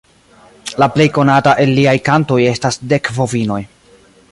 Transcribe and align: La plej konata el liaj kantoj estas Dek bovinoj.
La 0.83 0.87
plej 0.95 1.05
konata 1.17 1.53
el 1.65 1.75
liaj 1.81 1.95
kantoj 2.09 2.41
estas 2.55 2.81
Dek 2.95 3.13
bovinoj. 3.21 3.63